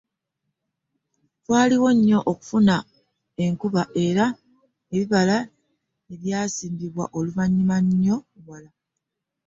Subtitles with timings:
[1.43, 2.75] Twalwawo nnyo okufuna
[3.43, 4.25] enkuba era
[4.93, 5.37] ebibala
[6.19, 8.15] byasimbibwa luvannyuma nnyo
[8.47, 8.71] wala.